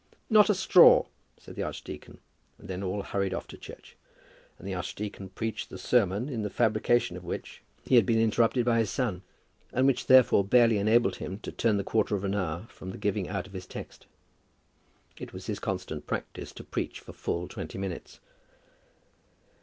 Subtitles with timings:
[0.31, 1.05] "Not a straw,"
[1.39, 2.17] said the archdeacon,
[2.57, 3.95] and then all hurried off to church;
[4.57, 8.65] and the archdeacon preached the sermon in the fabrication of which he had been interrupted
[8.65, 9.21] by his son,
[9.71, 12.97] and which therefore barely enabled him to turn the quarter of an hour from the
[12.97, 14.07] giving out of his text.
[15.19, 18.19] It was his constant practice to preach for full twenty minutes.